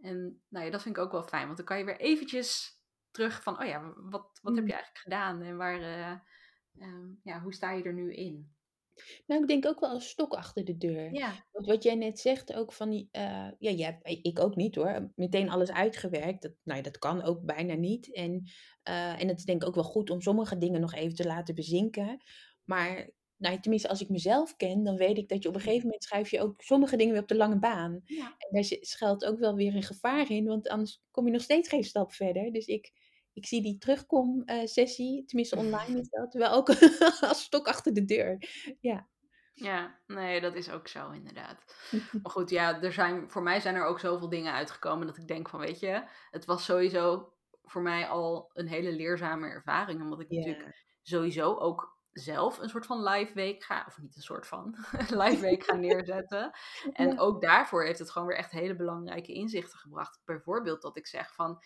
[0.00, 1.44] En nou ja, dat vind ik ook wel fijn.
[1.44, 4.66] Want dan kan je weer eventjes terug van, oh ja, wat, wat heb Mm.
[4.66, 5.42] je eigenlijk gedaan?
[5.42, 6.10] En waar, eh,
[6.78, 8.52] ehm, ja, hoe sta je er nu in?
[9.26, 11.14] Nou, ik denk ook wel een stok achter de deur.
[11.14, 14.56] Ja, Want wat jij net zegt, ook van die, eh, ja, jij, hebt- ik ook
[14.56, 16.42] niet hoor, meteen alles uitgewerkt.
[16.42, 18.14] Dat, nou, ja, dat kan ook bijna niet.
[18.14, 18.42] En,
[18.82, 21.24] eh, en het is denk ik ook wel goed om sommige dingen nog even te
[21.26, 22.22] laten bezinken.
[22.64, 22.94] Maar,
[23.36, 25.84] nou, ja, tenminste, als ik mezelf ken, dan weet ik dat je op een gegeven
[25.86, 28.00] moment schrijf je ook sommige dingen weer op de lange baan.
[28.04, 28.34] ja.
[28.38, 31.68] En daar schuilt ook wel weer een gevaar in, want anders kom je nog steeds
[31.68, 32.52] geen stap verder.
[32.52, 32.92] Dus ik,
[33.32, 36.68] ik zie die terugkom-sessie, tenminste online is dat, wel ook
[37.20, 38.38] als stok achter de deur.
[38.80, 39.10] Ja.
[39.54, 41.64] Ja, nee, dat is ook zo inderdaad.
[42.22, 45.28] Maar goed, ja, er zijn, voor mij zijn er ook zoveel dingen uitgekomen dat ik
[45.28, 50.00] denk van, weet je, het was sowieso voor mij al een hele leerzame ervaring.
[50.00, 54.22] Omdat ik natuurlijk sowieso ook zelf een soort van live week ga, of niet een
[54.22, 54.76] soort van,
[55.22, 56.50] live week ga neerzetten.
[56.92, 57.18] En Ja.
[57.18, 60.20] ook daarvoor heeft het gewoon weer echt hele belangrijke inzichten gebracht.
[60.24, 61.62] Bijvoorbeeld dat ik zeg van,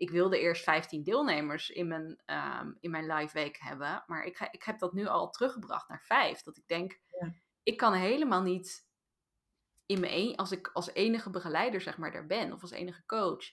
[0.00, 4.36] ik wilde eerst 15 deelnemers in mijn, ehm, in mijn live week hebben, maar ik,
[4.36, 6.42] ga, ik heb dat nu al teruggebracht naar vijf.
[6.42, 7.34] Dat ik denk, Ja.
[7.62, 8.88] ik kan helemaal niet
[9.86, 13.02] in mijn een, als ik als enige begeleider zeg maar daar ben, of als enige
[13.06, 13.44] coach,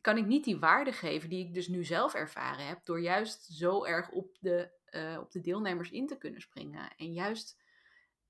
[0.00, 3.44] kan ik niet die waarde geven die ik dus nu zelf ervaren heb, door juist
[3.44, 6.96] zo erg op de, eh, op de deelnemers in te kunnen springen.
[6.96, 7.62] En juist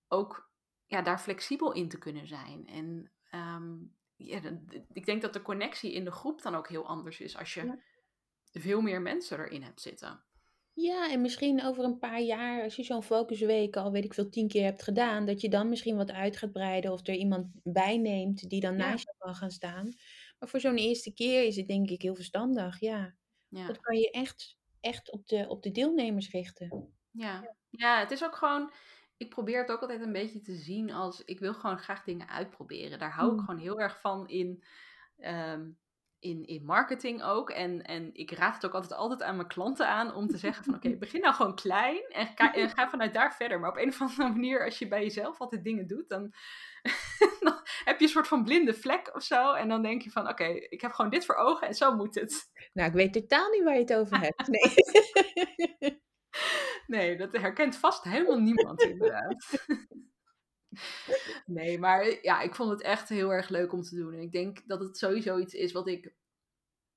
[0.09, 0.51] ook
[0.87, 2.67] ja, daar flexibel in te kunnen zijn.
[2.67, 3.75] En ehm,
[4.27, 4.41] ja,
[4.93, 7.65] ik denk dat de connectie in de groep dan ook heel anders is als je
[7.65, 7.79] Ja.
[8.53, 10.25] veel meer mensen erin hebt zitten.
[10.75, 14.29] Ja, en misschien over een paar jaar, als je zo'n focusweek al weet ik veel
[14.29, 17.47] tien keer hebt gedaan, dat je dan misschien wat uit gaat breiden of er iemand
[17.63, 18.79] bij neemt die dan Ja.
[18.79, 19.85] naast je kan gaan staan.
[20.39, 23.15] Maar voor zo'n eerste keer is het denk ik heel verstandig, ja.
[23.49, 23.67] Ja.
[23.67, 26.95] Dat kan je echt, echt op de, op de deelnemers richten.
[27.11, 27.57] Ja.
[27.71, 28.73] ja, het is ook gewoon.
[29.23, 31.25] Ik probeer het ook altijd een beetje te zien als.
[31.25, 32.99] Ik wil gewoon graag dingen uitproberen.
[32.99, 33.45] Daar hou ik Mm.
[33.45, 34.63] gewoon heel erg van in.
[35.19, 35.71] ehm,
[36.19, 37.51] in, in marketing ook.
[37.51, 40.65] En, en ik raad het ook altijd, altijd aan mijn klanten aan om te zeggen
[40.65, 43.61] van oké, begin nou gewoon klein en ga, en ga vanuit daar verder.
[43.61, 46.33] Maar op een of andere manier, als je bij jezelf altijd dingen doet, dan,
[47.41, 49.53] dan heb je een soort van blinde vlek of zo.
[49.53, 52.15] En dan denk je van oké, ik heb gewoon dit voor ogen en zo moet
[52.15, 52.51] het.
[52.73, 54.49] Nou, ik weet totaal niet waar je het over hebt.
[54.49, 56.01] Nee.
[56.87, 59.45] Nee, dat herkent vast helemaal niemand inderdaad.
[61.47, 64.13] Nee, maar ja, ik vond het echt heel erg leuk om te doen.
[64.13, 66.15] En ik denk dat het sowieso iets is wat ik,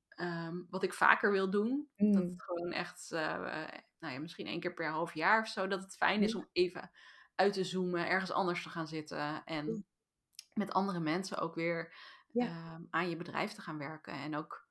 [0.10, 1.90] ehm, wat ik vaker wil doen.
[1.96, 2.30] Dat Mm.
[2.30, 3.68] het gewoon echt, eh,
[4.00, 6.48] nou ja, misschien één keer per half jaar of zo, dat het fijn is om
[6.52, 6.92] even
[7.36, 9.86] uit te zoomen, ergens anders te gaan zitten en
[10.54, 11.94] met andere mensen ook weer
[12.32, 12.46] Ja.
[12.46, 14.14] ehm, aan je bedrijf te gaan werken.
[14.14, 14.65] En ook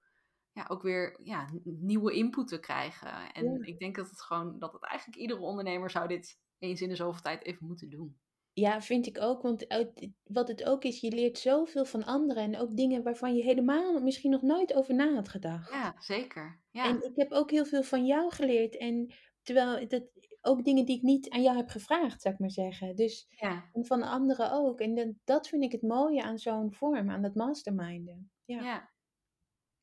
[0.54, 3.32] ja, ook weer ja, nieuwe input te krijgen.
[3.32, 3.58] En Ja.
[3.60, 6.96] ik denk dat het gewoon, dat het eigenlijk iedere ondernemer zou dit eens in de
[6.96, 8.18] zoveel tijd even moeten doen.
[8.52, 9.42] Ja, vind ik ook.
[9.42, 12.42] Want uit, wat het ook is, je leert zoveel van anderen.
[12.42, 15.70] En ook dingen waarvan je helemaal misschien nog nooit over na had gedacht.
[15.70, 16.60] Ja, zeker.
[16.70, 18.76] En Ja, ik heb ook heel veel van jou geleerd.
[18.76, 20.04] En terwijl dat
[20.40, 22.96] ook dingen die ik niet aan jou heb gevraagd, zou ik maar zeggen.
[22.96, 24.80] Dus ja, en van anderen ook.
[24.80, 28.30] En dat, dat vind ik het mooie aan zo'n vorm, aan dat masterminden.
[28.44, 28.62] Ja.
[28.62, 28.92] ja.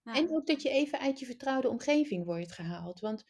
[0.03, 2.99] Ja, En ook dat je even uit je vertrouwde omgeving wordt gehaald.
[2.99, 3.23] Want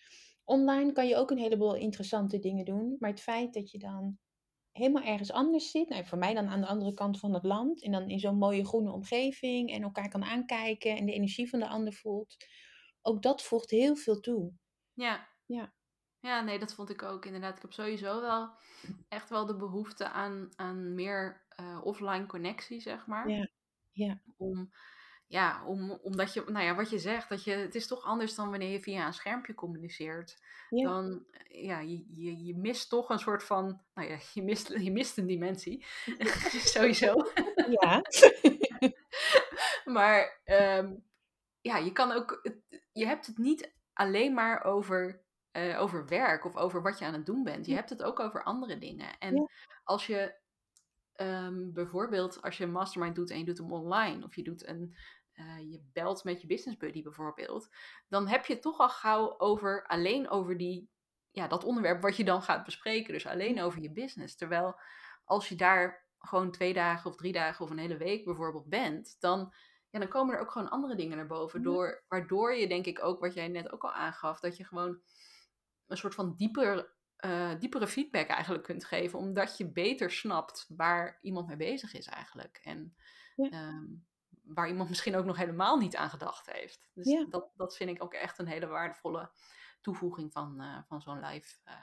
[0.44, 2.96] online kan je ook een heleboel interessante dingen doen.
[3.00, 4.20] Maar het feit dat je dan
[4.72, 5.90] helemaal ergens anders zit.
[5.90, 7.84] Nou, voor mij dan aan de andere kant van het land.
[7.84, 9.72] En dan in zo'n mooie groene omgeving.
[9.72, 12.36] En elkaar kan aankijken en de energie van de ander voelt.
[13.02, 14.54] Ook dat voegt heel veel toe.
[14.94, 15.30] ja.
[15.46, 15.74] Ja.
[16.20, 17.56] Ja, nee, dat vond ik ook inderdaad.
[17.56, 18.52] Ik heb sowieso wel
[19.10, 23.30] echt wel de behoefte aan, aan meer eh, offline connectie, zeg maar.
[23.30, 23.50] Ja,
[23.92, 24.22] ja.
[24.38, 24.72] Om,
[25.32, 28.36] ja, om, omdat je, nou ja, wat je zegt, dat je, het is toch anders
[28.36, 30.38] dan wanneer je via een schermpje communiceert.
[30.70, 30.84] Ja.
[30.90, 34.92] Dan, ja, je, je, je mist toch een soort van, nou ja, je mist, je
[34.92, 35.86] mist een dimensie.
[36.74, 37.14] sowieso.
[37.70, 38.02] Ja.
[39.96, 40.96] maar ehm,
[41.62, 42.50] ja, je kan ook,
[42.92, 47.14] je hebt het niet alleen maar over, eh, over werk of over wat je aan
[47.14, 47.66] het doen bent.
[47.66, 49.18] Je hebt het ook over andere dingen.
[49.20, 49.48] En Ja.
[49.84, 50.40] als je
[51.12, 54.68] ehm, bijvoorbeeld, als je een mastermind doet en je doet hem online, of je doet
[54.68, 54.96] een,
[55.34, 57.70] eh, je belt met je business buddy bijvoorbeeld,
[58.08, 60.90] dan heb je het toch al gauw over, alleen over die,
[61.32, 63.14] ja, dat onderwerp wat je dan gaat bespreken.
[63.14, 64.36] Dus alleen over je business.
[64.36, 64.80] Terwijl
[65.24, 69.16] als je daar gewoon twee dagen of drie dagen of een hele week bijvoorbeeld bent,
[69.20, 69.54] dan,
[69.90, 71.62] ja, dan komen er ook gewoon andere dingen naar boven.
[71.64, 75.02] Door, waardoor je denk ik ook, wat jij net ook al aangaf, dat je gewoon
[75.88, 79.20] een soort van dieper, eh, diepere feedback eigenlijk kunt geven.
[79.20, 82.60] Omdat je beter snapt waar iemand mee bezig is eigenlijk.
[82.64, 82.96] En
[83.36, 83.50] Ja.
[83.50, 83.86] ehm,
[84.54, 86.90] waar iemand misschien ook nog helemaal niet aan gedacht heeft.
[86.94, 87.26] Dus Ja.
[87.30, 89.32] dat, dat vind ik ook echt een hele waardevolle
[89.82, 91.58] toevoeging van, eh, van zo'n live.
[91.64, 91.74] eh,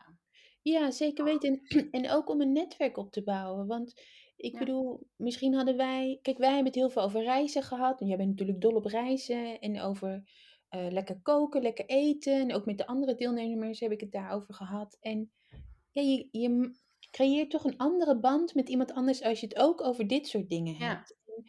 [0.62, 1.60] Ja, zeker weten.
[1.68, 3.66] En, en ook om een netwerk op te bouwen.
[3.66, 4.00] Want
[4.36, 4.58] ik Ja.
[4.58, 6.18] bedoel, misschien hadden wij.
[6.22, 8.00] Kijk, wij hebben het heel veel over reizen gehad.
[8.00, 9.60] En jij bent natuurlijk dol op reizen.
[9.60, 10.22] En over
[10.68, 12.40] eh, lekker koken, lekker eten.
[12.40, 14.96] En ook met de andere deelnemers heb ik het daarover gehad.
[15.00, 15.32] En
[15.90, 16.76] ja, je, je
[17.10, 20.48] creëert toch een andere band met iemand anders als je het ook over dit soort
[20.48, 20.88] dingen Ja.
[20.88, 21.16] hebt.
[21.26, 21.44] En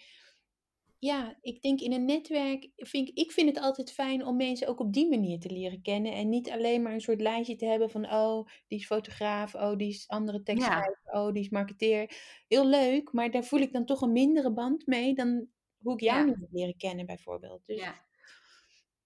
[0.99, 4.67] ja, ik denk in een netwerk, vind ik, ik vind het altijd fijn om mensen
[4.67, 6.13] ook op die manier te leren kennen.
[6.13, 9.75] En niet alleen maar een soort lijstje te hebben van, oh, die is fotograaf, oh,
[9.77, 12.11] die is andere tekstschrijver, oh, die is marketeer.
[12.47, 15.47] Heel leuk, maar daar voel ik dan toch een mindere band mee dan
[15.81, 16.25] hoe ik jou Ja.
[16.39, 17.65] heb leren kennen bijvoorbeeld.
[17.65, 17.95] Dus ja,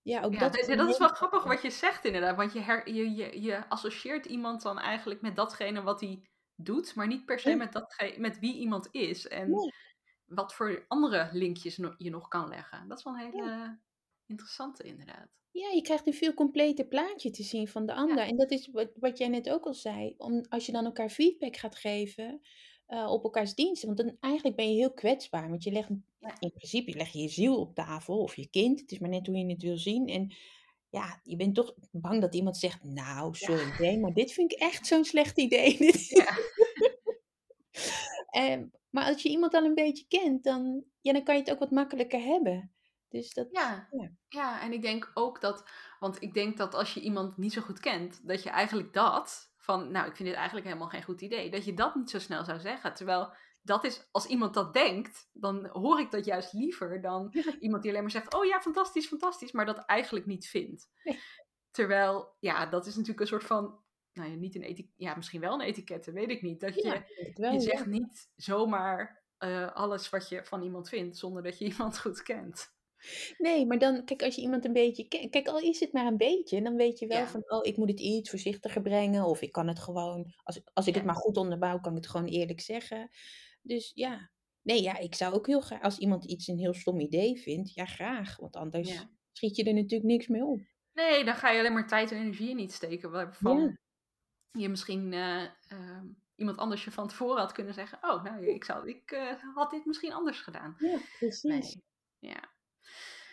[0.02, 0.22] ja.
[0.22, 2.36] ook Ja, dat dat, is dat is wel grappig wat je zegt inderdaad.
[2.36, 6.22] Want je, her, je, je, je associeert iemand dan eigenlijk met datgene wat hij
[6.56, 9.28] doet, maar niet per se met, datgene, met wie iemand is.
[9.28, 9.74] En Nee.
[10.26, 12.88] Wat voor andere linkjes je nog kan leggen.
[12.88, 13.80] Dat is wel een hele
[14.26, 15.28] interessante inderdaad.
[15.52, 18.18] Ja, je krijgt een veel completer plaatje te zien van de ander.
[18.28, 20.14] En dat is wat, wat jij net ook al zei.
[20.18, 22.42] Om, als je dan elkaar feedback gaat geven
[22.86, 23.88] eh, op elkaars diensten.
[23.88, 25.50] Want dan eigenlijk ben je heel kwetsbaar.
[25.50, 26.36] Want je legt Ja.
[26.40, 28.80] in principe leg je je ziel op tafel of je kind.
[28.80, 30.08] Het is maar net hoe je het wil zien.
[30.08, 30.36] En
[30.90, 34.60] ja, je bent toch bang dat iemand zegt, nou, sorry, idee, maar dit vind ik
[34.60, 35.78] echt zo'n slecht idee.
[36.08, 36.38] Ja.
[38.30, 41.52] Ehm, maar als je iemand al een beetje kent, dan, ja, dan kan je het
[41.52, 42.74] ook wat makkelijker hebben.
[43.10, 43.88] Dus dat, Ja.
[43.92, 44.12] Ja.
[44.28, 47.62] ja, en ik denk ook dat, want ik denk dat als je iemand niet zo
[47.62, 51.22] goed kent, dat je eigenlijk dat, van nou, ik vind dit eigenlijk helemaal geen goed
[51.22, 52.94] idee, dat je dat niet zo snel zou zeggen.
[52.94, 57.58] Terwijl dat is, als iemand dat denkt, dan hoor ik dat juist liever dan Ja.
[57.60, 60.90] iemand die alleen maar zegt, oh ja, fantastisch, fantastisch, maar dat eigenlijk niet vindt.
[61.04, 61.20] Nee.
[61.72, 63.83] Terwijl, ja, dat is natuurlijk een soort van,
[64.14, 66.60] nou ja, niet een etiket, ja, misschien wel een etikette, weet ik niet.
[66.60, 67.66] Dat je, ja, wel, je ja.
[67.66, 72.24] zegt niet zomaar eh, alles wat je van iemand vindt, zonder dat je iemand goed
[72.24, 72.72] kent.
[73.38, 76.06] Nee, maar dan, kijk, als je iemand een beetje kent, kijk, al is het maar
[76.06, 77.28] een beetje, dan weet je wel Ja.
[77.28, 80.88] van, oh, ik moet het iets voorzichtiger brengen, of ik kan het gewoon, als, als
[80.88, 83.10] ik het maar goed onderbouw, kan ik het gewoon eerlijk zeggen.
[83.62, 87.00] Dus ja, nee, ja, ik zou ook heel graag, als iemand iets een heel stom
[87.00, 90.60] idee vindt, ja, graag, want anders schiet je er natuurlijk niks mee op.
[90.94, 93.12] Nee, dan ga je alleen maar tijd en energie in niet steken.
[93.12, 93.78] Waarvan Ja.
[94.54, 98.64] Je misschien eh, ehm, iemand anders je van tevoren had kunnen zeggen: Oh, nou, ik,
[98.64, 100.76] zou, ik eh, had dit misschien anders gedaan.
[100.78, 101.42] Ja, precies.
[101.42, 101.84] Nee.
[102.20, 102.52] Ja.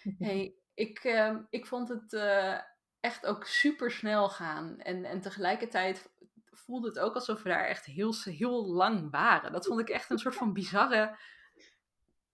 [0.18, 2.58] Hey, ik, ehm, ik vond het eh,
[3.00, 4.78] echt ook super snel gaan.
[4.78, 6.10] En, en tegelijkertijd
[6.50, 9.52] voelde het ook alsof we daar echt heel, heel lang waren.
[9.52, 11.16] Dat vond ik echt een soort van bizarre,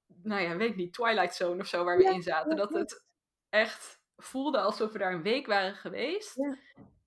[0.07, 2.57] nou ja, weet ik niet, Twilight Zone of zo waar we Ja, in zaten.
[2.57, 3.05] Dat het
[3.49, 6.37] echt voelde alsof we daar een week waren geweest.
[6.37, 6.59] Ja.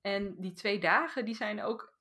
[0.02, 1.98] En die twee dagen, die zijn ook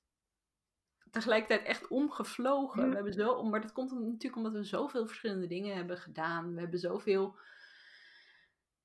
[1.10, 2.82] tegelijkertijd echt omgevlogen.
[2.82, 2.88] Ja.
[2.88, 6.54] We hebben zo, maar dat komt natuurlijk omdat we zoveel verschillende dingen hebben gedaan.
[6.54, 7.38] We hebben zoveel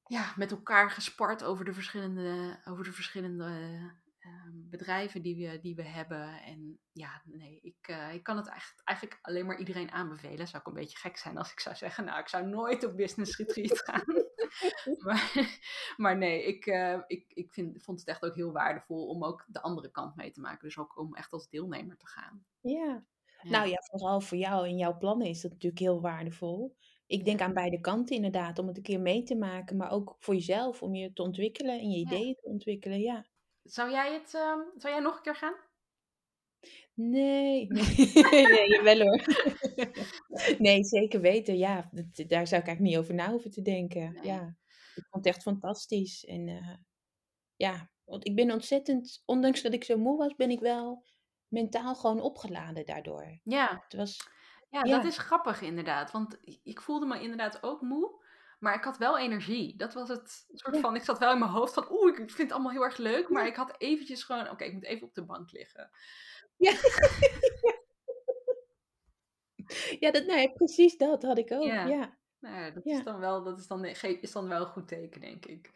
[0.05, 3.49] ja, met elkaar gespart over de verschillende, over de verschillende
[4.23, 6.41] ehm, bedrijven die we, die we hebben.
[6.41, 10.47] En ja, nee, ik, eh, ik kan het eigenlijk, eigenlijk alleen maar iedereen aanbevelen.
[10.47, 12.95] Zou ik een beetje gek zijn als ik zou zeggen, nou, ik zou nooit op
[12.95, 14.03] business retreat gaan.
[15.05, 15.59] maar,
[15.97, 19.45] maar nee, ik, uh, ik, ik vind, vond het echt ook heel waardevol om ook
[19.47, 20.67] de andere kant mee te maken.
[20.67, 22.45] Dus ook om echt als deelnemer te gaan.
[22.61, 23.03] Ja.
[23.41, 23.49] ja.
[23.49, 26.75] Nou ja, vooral voor jou en jouw plannen is dat natuurlijk heel waardevol.
[27.05, 30.15] Ik denk aan beide kanten inderdaad, om het een keer mee te maken, maar ook
[30.19, 32.33] voor jezelf, om je te ontwikkelen en je ideeën ja.
[32.33, 33.25] te ontwikkelen, ja.
[33.63, 35.55] Zou jij het, uh, zou jij nog een keer gaan?
[36.93, 37.67] Nee,
[38.31, 39.23] nee, nee wel hoor.
[40.57, 41.89] nee, zeker weten, ja.
[42.27, 44.13] Daar zou ik eigenlijk niet over na hoeven te denken.
[44.13, 44.23] Nee.
[44.23, 44.55] Ja,
[44.95, 46.25] ik vond het echt fantastisch.
[46.25, 46.75] En uh,
[47.55, 51.03] ja, want ik ben ontzettend, ondanks dat ik zo moe was, ben ik wel
[51.47, 53.39] mentaal gewoon opgeladen daardoor.
[53.43, 53.83] Ja.
[53.83, 54.27] Het was,
[54.69, 56.11] ja, ja, dat is grappig inderdaad.
[56.11, 58.22] Want ik voelde me inderdaad ook moe.
[58.63, 59.75] Maar ik had wel energie.
[59.77, 60.95] Dat was het soort van.
[60.95, 61.87] Ik zat wel in mijn hoofd van.
[61.91, 63.29] Oeh, ik vind het allemaal heel erg leuk.
[63.29, 64.49] Maar ik had eventjes gewoon.
[64.49, 65.89] Oké, ik moet even op de bank liggen.
[66.57, 66.71] Ja.
[69.99, 71.63] ja, dat, nou ja, precies dat had ik ook.
[71.63, 71.85] Ja.
[71.85, 72.17] Ja.
[72.39, 73.43] Nou ja, dat is dan wel.
[73.43, 75.71] Dat is dan, is dan wel een goed teken, denk ik.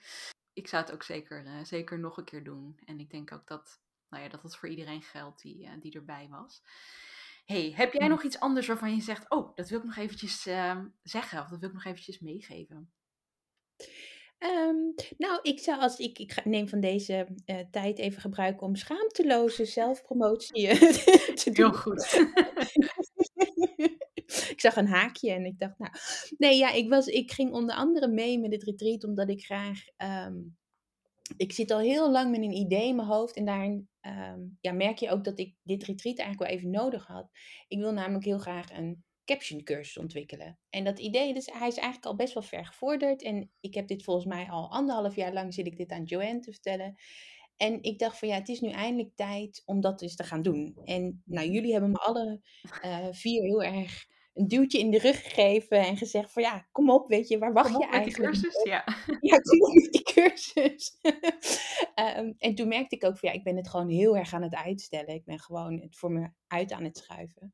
[0.54, 2.80] Ik zou het ook zeker, eh, zeker nog een keer doen.
[2.86, 3.82] En ik denk ook dat.
[4.10, 6.62] Nou ja, dat het voor iedereen geldt die, eh, die erbij was.
[7.47, 8.07] Hey, heb jij Ja.
[8.07, 9.29] nog iets anders waarvan je zegt.
[9.29, 11.41] Oh, dat wil ik nog eventjes eh, zeggen.
[11.41, 12.91] Of dat wil ik nog eventjes meegeven?
[14.38, 14.75] Ehm,
[15.17, 19.65] nou, ik zou als ik, ik neem van deze eh, tijd even gebruiken om schaamteloze
[19.65, 20.79] zelfpromotie eh,
[21.43, 21.65] te doen.
[21.65, 22.13] Heel goed.
[24.51, 25.91] ik zag een haakje en ik dacht, nou,
[26.38, 29.79] nee, ja, ik, was, ik ging onder andere mee met het retreat omdat ik graag,
[29.95, 30.36] ehm,
[31.38, 34.72] ik zit al heel lang met een idee in mijn hoofd en daarin ehm, ja,
[34.72, 37.30] merk je ook dat ik dit retreat eigenlijk wel even nodig had.
[37.67, 40.60] Ik wil namelijk heel graag een caption cursus ontwikkelen.
[40.70, 43.88] En dat idee, dus, hij is eigenlijk al best wel ver gevorderd en ik heb
[43.88, 46.96] dit volgens mij al anderhalf jaar lang zit ik dit aan Joanne te vertellen.
[47.58, 50.41] En ik dacht van ja, het is nu eindelijk tijd om dat eens te gaan
[50.41, 50.78] doen.
[50.84, 52.41] En nou, jullie hebben me alle
[52.82, 54.06] eh, vier heel erg
[54.38, 57.54] een duwtje in de rug gegeven en gezegd van ja, kom op, weet je, waar
[57.54, 58.41] wacht Kom je op met die eigenlijk?
[58.41, 58.63] cursus.
[58.63, 58.84] Ja.
[59.30, 60.97] Ja, kom op met die cursus.
[61.95, 64.41] Ehm, en toen merkte ik ook van ja, ik ben het gewoon heel erg aan
[64.41, 65.13] het uitstellen.
[65.15, 67.54] Ik ben gewoon het voor me uit aan het schuiven.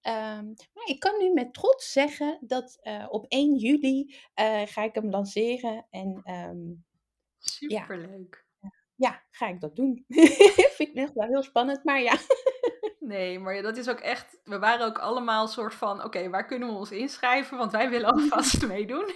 [0.00, 4.82] Ehm, maar ik kan nu met trots zeggen dat eh, op 1 juli eh, ga
[4.82, 5.86] ik hem lanceren.
[5.90, 6.72] En ehm,
[7.38, 8.34] Superleuk.
[8.34, 8.51] ja,
[9.30, 10.04] ga ik dat doen.
[10.76, 12.16] Vind ik echt wel heel spannend, maar ja.
[12.98, 14.40] Nee, maar dat is ook echt.
[14.44, 17.58] We waren ook allemaal soort van: oké, waar kunnen we ons inschrijven?
[17.58, 19.12] Want wij willen alvast meedoen.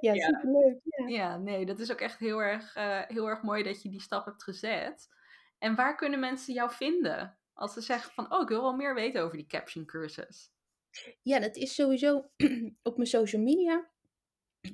[0.00, 0.26] Ja, Ja.
[0.26, 0.78] superleuk.
[0.82, 1.06] Ja.
[1.06, 4.00] Ja, nee, dat is ook echt heel erg, eh, heel erg mooi dat je die
[4.00, 5.08] stap hebt gezet.
[5.58, 7.38] En waar kunnen mensen jou vinden?
[7.54, 10.50] Als ze zeggen van, oh, ik wil wel meer weten over die caption cursus.
[11.22, 12.30] ja, dat is sowieso
[12.82, 13.90] op mijn social media.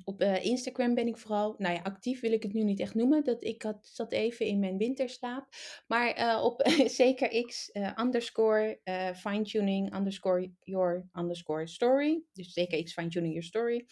[0.03, 2.95] Op eh, Instagram ben ik vooral, nou ja, actief wil ik het nu niet echt
[2.95, 3.23] noemen.
[3.23, 5.47] Dat ik had, zat even in mijn winterslaap.
[5.87, 6.61] Maar eh, op
[7.01, 8.79] zeker X eh, underscore
[9.15, 12.23] fine-tuning underscore your underscore story.
[12.33, 13.85] Dus zeker X fine-tuning your story.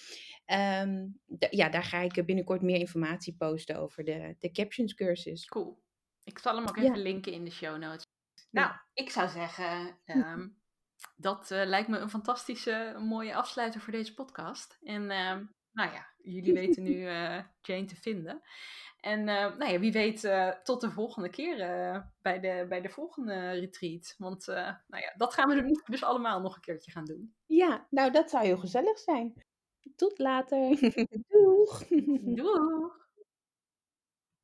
[0.45, 1.07] Ehm,
[1.49, 5.45] ja, daar ga ik binnenkort meer informatie posten over de, de captions cursus.
[5.45, 5.83] Cool.
[6.23, 6.83] Ik zal hem ook Ja.
[6.83, 8.03] even linken in de show notes.
[8.49, 10.47] Nou, ik zou zeggen, ehm,
[11.15, 14.77] dat lijkt me een fantastische, mooie afsluiter voor deze podcast.
[14.81, 18.41] En ehm, nou ja, jullie weten nu eh, Jane te vinden.
[18.99, 21.57] En eh, nou ja, wie weet eh, tot de volgende keer
[22.21, 24.15] bij, de, bij de volgende retreat.
[24.17, 27.34] Want nou ja, dat gaan we dus allemaal nog een keertje gaan doen.
[27.45, 29.43] Ja, nou dat zou heel gezellig zijn.
[29.95, 30.77] Tot later.
[31.27, 31.84] Doeg.
[32.21, 32.99] Doeg!